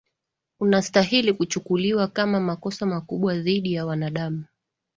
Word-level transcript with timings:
Unastahili 0.59 1.33
kuchukuliwa 1.33 2.07
kama 2.07 2.39
makosa 2.39 2.85
makubwa 2.85 3.35
dhidi 3.39 3.73
ya 3.73 3.85
wanadamu 3.85 4.45